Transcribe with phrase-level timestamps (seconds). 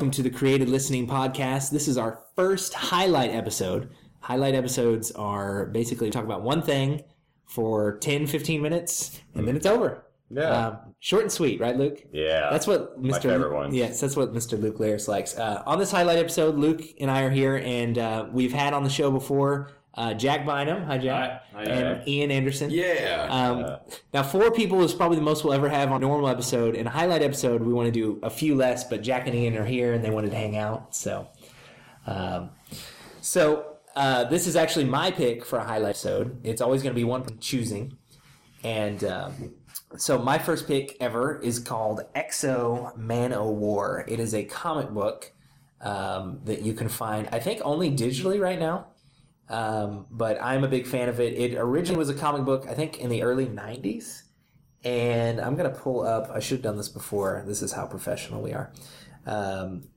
[0.00, 1.70] welcome to the Created Listening Podcast.
[1.70, 3.90] This is our first highlight episode.
[4.20, 7.02] Highlight episodes are basically talk about one thing
[7.44, 10.06] for 10, 15 minutes, and then it's over.
[10.30, 10.68] Yeah.
[10.68, 12.02] Um, short and sweet, right, Luke?
[12.14, 12.48] yeah.
[12.48, 13.24] That's what Mr.
[13.24, 13.74] favorite.
[13.74, 14.58] Yes, that's what Mr.
[14.58, 15.36] Luke Larris likes.
[15.36, 18.84] Uh, on this highlight episode, Luke and I are here, and uh, we've had on
[18.84, 20.84] the show before uh, Jack Bynum.
[20.84, 21.44] Hi, Jack.
[21.52, 21.58] Hi.
[21.58, 22.08] Hi, and Jack.
[22.08, 22.70] Ian Anderson.
[22.70, 23.26] Yeah.
[23.30, 26.74] Um, now, four people is probably the most we'll ever have on a normal episode.
[26.74, 29.56] In a highlight episode, we want to do a few less, but Jack and Ian
[29.56, 30.94] are here and they wanted to hang out.
[30.94, 31.28] So,
[32.06, 32.50] um,
[33.20, 36.40] so uh, this is actually my pick for a highlight episode.
[36.44, 37.96] It's always going to be one from choosing.
[38.62, 39.54] And um,
[39.96, 44.04] so, my first pick ever is called X-O Manowar.
[44.06, 45.32] It is a comic book
[45.80, 48.86] um, that you can find, I think, only digitally right now.
[49.50, 51.34] Um, but I'm a big fan of it.
[51.34, 54.22] It originally was a comic book, I think, in the early 90s.
[54.84, 57.42] And I'm going to pull up, I should have done this before.
[57.46, 58.72] This is how professional we are.
[59.26, 59.88] Um,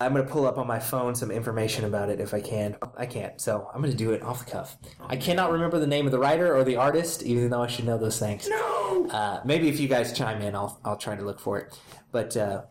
[0.00, 2.76] I'm going to pull up on my phone some information about it if I can.
[2.96, 4.76] I can't, so I'm going to do it off the cuff.
[5.00, 7.84] I cannot remember the name of the writer or the artist, even though I should
[7.84, 8.48] know those things.
[8.48, 9.08] no.
[9.10, 11.76] Uh, maybe if you guys chime in, I'll, I'll try to look for it.
[12.12, 12.62] But uh,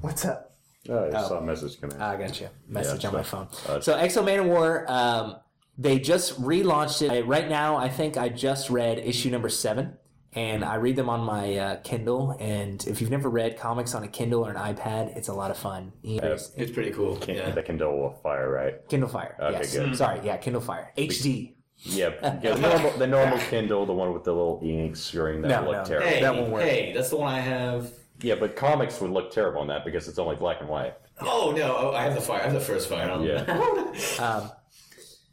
[0.00, 0.51] what's up?
[0.88, 2.00] Oh, I saw a message coming.
[2.00, 2.48] I got you.
[2.68, 3.48] Message Yeah, on my phone.
[3.68, 5.36] uh, so X-O Manowar, um,
[5.78, 7.10] they just relaunched it.
[7.12, 9.96] I- right now, I think I just read issue number seven,
[10.32, 12.36] and I read them on my uh, Kindle.
[12.40, 15.34] And if you've never read comics on a Kindle or an iPad, it's a a
[15.34, 15.92] lot of fun.
[16.02, 17.16] It's pretty cool.
[17.16, 17.50] Can't Yeah.
[17.52, 18.86] the Kindle Fire, right?
[18.88, 19.36] Kindle Fire.
[19.40, 19.76] Okay, yes.
[19.76, 19.96] good.
[19.96, 20.92] Sorry, yeah, Kindle Fire.
[20.98, 21.54] HD.
[21.84, 25.48] Yeah, yeah the, normal, the normal Kindle, the one with the little ink screen, that
[25.48, 25.84] No, would look no.
[25.84, 26.08] terrible.
[26.08, 26.62] Hey, That won't work.
[26.62, 27.90] hey, that's the one I have.
[28.20, 30.94] Yeah, but comics would look terrible on that because it's only black and white.
[31.20, 32.40] Oh no, oh, I have the fire.
[32.40, 33.10] I have the first fire.
[33.10, 33.22] On.
[33.22, 33.44] Yeah.
[34.18, 34.50] Um,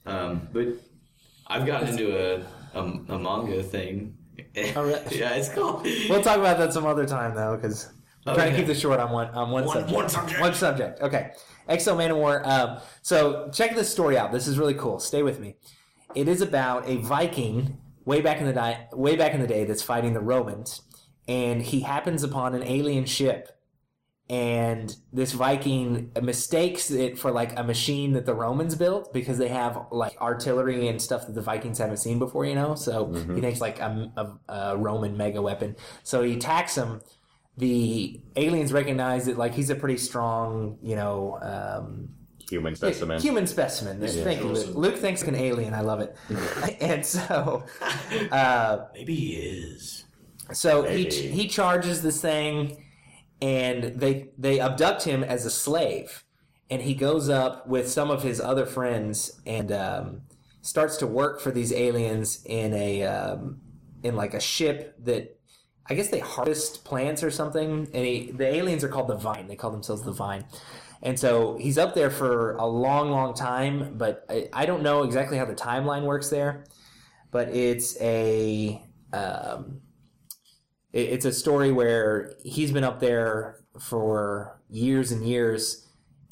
[0.06, 0.68] um, but
[1.48, 4.16] I've gotten into a a, a manga thing.
[4.76, 5.20] Oh, really?
[5.20, 5.82] yeah, it's cool.
[6.10, 7.92] we'll talk about that some other time, though, because
[8.26, 9.96] I'm trying to keep this short on one on one, One- subject.
[9.96, 10.42] one subject.
[10.42, 11.02] One subject.
[11.02, 11.32] Okay.
[11.68, 12.46] X-O Manowar.
[12.48, 14.32] Um, so check this story out.
[14.32, 15.00] This is really cool.
[15.00, 15.56] Stay with me.
[16.16, 19.66] It is about a Viking way back in the di- way back in the day
[19.66, 20.82] that's fighting the Romans,
[21.30, 23.56] and he happens upon an alien ship.
[24.32, 29.48] And this Viking mistakes it for like a machine that the Romans built because they
[29.48, 32.76] have like artillery and stuff that the Vikings haven't seen before, you know.
[32.76, 35.76] So he thinks like a, a, a Roman mega weapon.
[36.04, 37.02] So he attacks him.
[37.58, 42.10] The aliens recognize that like he's a pretty strong, you know, um,
[42.50, 43.22] Human specimen.
[43.22, 44.00] Human specimen.
[44.00, 44.58] Thank you, Luke.
[44.58, 44.74] Awesome.
[44.74, 45.76] Luke thinks like an alien.
[45.76, 46.16] I love it.
[46.82, 47.64] and so,
[48.32, 50.06] uh, Maybe he is.
[50.54, 52.84] So he he charges this thing,
[53.42, 56.24] and they they abduct him as a slave,
[56.70, 60.22] and he goes up with some of his other friends and um,
[60.62, 63.62] starts to work for these aliens in a um,
[64.04, 65.36] in like a ship that.
[65.92, 69.48] I guess they harvest plants or something, and he, the aliens are called the Vine.
[69.48, 70.46] They call themselves the Vine,
[71.02, 73.98] and so he's up there for a long, long time.
[73.98, 76.66] But I, I don't know exactly how the timeline works there.
[77.32, 78.82] But it's a
[79.14, 79.82] um,
[80.94, 85.86] it- it's a story where he's been up there for years and years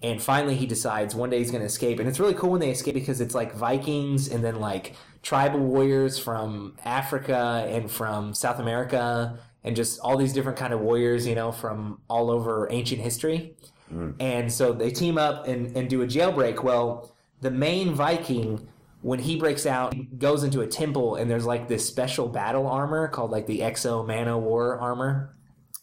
[0.03, 1.99] and finally he decides one day he's going to escape.
[1.99, 5.59] And it's really cool when they escape because it's like vikings and then like tribal
[5.59, 11.25] warriors from africa and from south america and just all these different kind of warriors
[11.27, 13.55] you know from all over ancient history.
[13.93, 14.15] Mm.
[14.19, 16.63] And so they team up and, and do a jailbreak.
[16.63, 18.67] Well the main viking
[19.07, 22.67] when he breaks out he goes into a temple and there's like this special battle
[22.67, 25.33] armor called like the X-O Manowar armor.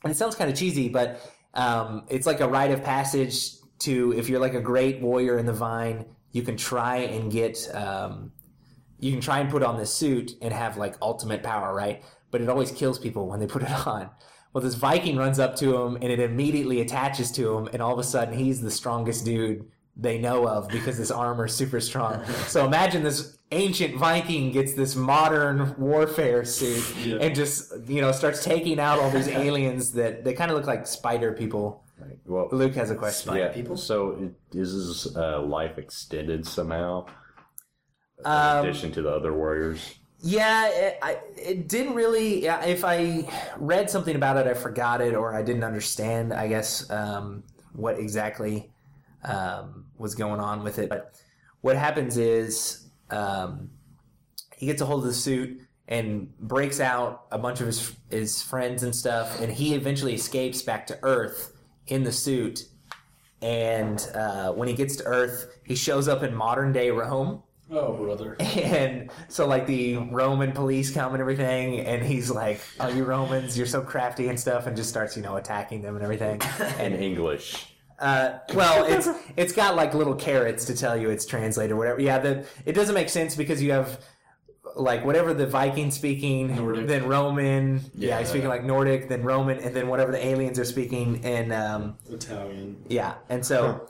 [0.02, 1.22] And it sounds kind of cheesy but
[1.54, 5.46] um, it's like a rite of passage to if you're like a great warrior in
[5.46, 8.30] the vine you can try and get um,
[8.98, 12.02] you can try and put on this suit and have like ultimate power right?
[12.30, 14.10] But it always kills people when they put it on.
[14.52, 17.94] Well this viking runs up to him and it immediately attaches to him and all
[17.94, 19.64] of a sudden he's the strongest dude
[19.96, 24.74] they know of because this armor is super strong so imagine this ancient viking gets
[24.74, 26.84] this modern warfare suit
[27.20, 30.66] and just you know starts taking out all these aliens that they kind of look
[30.66, 32.18] like spider people Right.
[32.26, 33.52] Well, luke has a question Spider yeah.
[33.52, 33.76] people?
[33.76, 34.10] So
[34.52, 37.06] it- is his uh, life extended somehow?
[38.18, 39.94] In Um, addition to the other warriors.
[40.20, 42.46] Yeah, it, I, it didn't really.
[42.46, 46.32] If I read something about it, I forgot it or I didn't understand.
[46.32, 47.44] I guess um,
[47.74, 48.72] what exactly
[49.24, 50.88] um, was going on with it.
[50.88, 51.14] But
[51.60, 53.70] what happens is um,
[54.56, 58.42] he gets a hold of the suit and breaks out a bunch of his his
[58.42, 61.52] friends and stuff, and he eventually escapes back to Earth
[61.86, 62.66] in the suit.
[63.42, 67.94] And uh, when he gets to Earth, he shows up in modern day Rome Oh,
[67.94, 68.36] brother.
[68.40, 73.56] And so, like, the Roman police come and everything, and he's like, Oh, you Romans,
[73.56, 76.40] you're so crafty and stuff, and just starts, you know, attacking them and everything.
[76.60, 77.73] In And, English.
[77.98, 82.00] Uh, well, it's it's got like little carrots to tell you it's translated or whatever.
[82.00, 84.00] Yeah, the, it doesn't make sense because you have
[84.76, 86.88] like whatever the Viking speaking, Nordic.
[86.88, 88.18] then Roman, yeah, Yeah.
[88.18, 91.96] he's speaking like Nordic, then Roman, and then whatever the aliens are speaking in um,
[92.10, 92.82] Italian.
[92.88, 93.86] yeah, and so,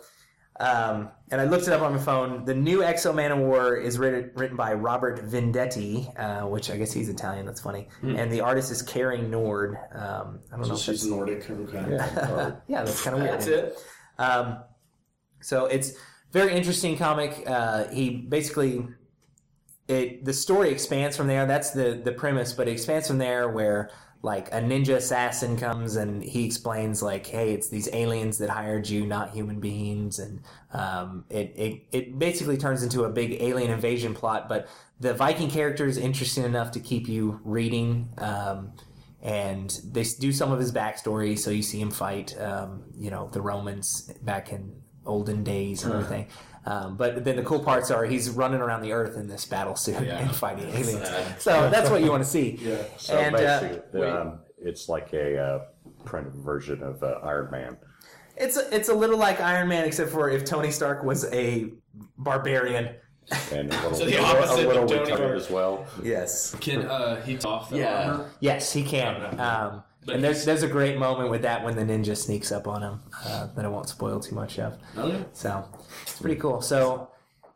[0.60, 2.44] um, and I looked it up on my phone.
[2.44, 7.08] The new X-O Manowar is written, written by Robert Venditti, uh, which I guess he's
[7.08, 7.46] Italian.
[7.46, 7.88] That's funny.
[8.02, 9.76] And the artist is Cary Nord.
[9.92, 10.74] Um, I don't know.
[10.74, 11.50] If She's that's, Nordic.
[11.50, 11.84] Okay.
[11.90, 12.52] Yeah.
[12.68, 13.34] yeah, that's kind of weird.
[13.34, 13.78] That's it.
[14.18, 14.58] Um,
[15.40, 15.92] so it's
[16.32, 17.42] very interesting comic.
[17.46, 18.86] Uh, he basically
[19.88, 21.46] it the story expands from there.
[21.46, 23.90] That's the the premise, but it expands from there where
[24.22, 28.88] like a ninja assassin comes and he explains like, hey, it's these aliens that hired
[28.88, 30.40] you, not human beings, and
[30.72, 34.48] um, it, it it basically turns into a big alien invasion plot.
[34.48, 34.66] But
[34.98, 38.08] the Viking character is interesting enough to keep you reading.
[38.16, 38.72] Um,
[39.24, 43.28] and they do some of his backstory, so you see him fight, um, you know,
[43.32, 46.26] the Romans back in olden days and everything.
[46.66, 49.76] Um, but then the cool parts are he's running around the earth in this battle
[49.76, 50.18] suit Yeah.
[50.18, 51.08] and fighting aliens.
[51.08, 51.40] Sad.
[51.42, 52.58] So that's what you want to see.
[52.62, 52.76] Yeah.
[52.96, 55.58] So And, uh, basically, um, it's like a uh,
[56.04, 57.76] print version of uh, Iron Man.
[58.36, 61.70] It's a, it's a little like Iron Man, except for if Tony Stark was a
[62.18, 62.96] barbarian.
[63.52, 65.36] And a little, So the a opposite little of Tony retarded Stark.
[65.36, 65.86] as well.
[66.02, 66.54] Yes.
[66.60, 68.10] Can uh, he take off the Yeah.
[68.12, 68.30] armor?
[68.40, 69.40] Yes, he can.
[69.40, 72.68] Um, But and there's there's a great moment with that when the ninja sneaks up
[72.68, 74.76] on him uh, that I won't spoil too much of.
[74.98, 75.24] Okay.
[75.32, 75.64] So
[76.02, 76.60] it's pretty cool.
[76.60, 77.08] So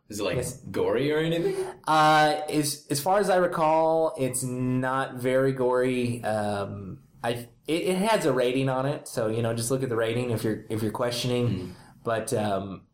[0.09, 0.55] Is it like Yes.
[0.71, 1.55] gory or anything?
[1.87, 6.25] Uh, as as far as I recall, it's not very gory.
[6.25, 9.91] Um, I it, it has a rating on it, so you know just look at
[9.91, 11.75] the rating if you're if you're questioning.
[12.05, 12.85] But um,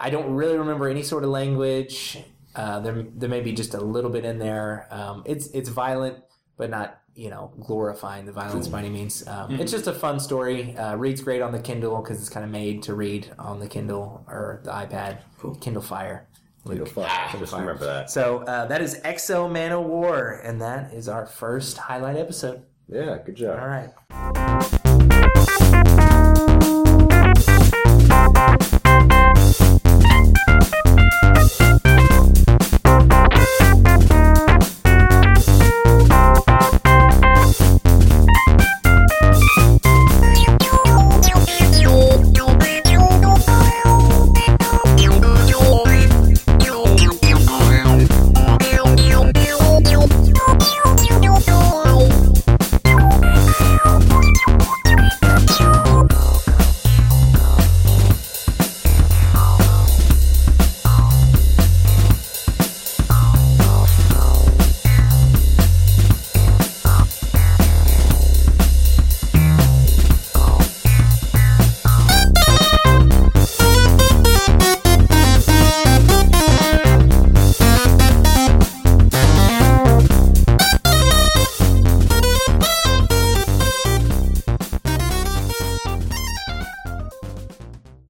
[0.00, 2.18] I don't really remember any sort of language.
[2.54, 4.86] Uh, there there may be just a little bit in there.
[4.90, 6.18] Um, it's it's violent,
[6.56, 9.26] but not you know glorifying the violence by any means.
[9.26, 10.76] Um, It's just a fun story.
[10.76, 13.68] Uh, reads great on the Kindle because it's kind of made to read on the
[13.68, 15.18] Kindle or the iPad.
[15.38, 15.54] Cool.
[15.56, 16.28] Kindle Fire.
[16.66, 18.10] You'll find- Just remember that.
[18.10, 22.62] So uh, that is X-O Manowar, and that is our first highlight episode.
[22.88, 23.58] Yeah, good job.
[23.60, 24.80] All right.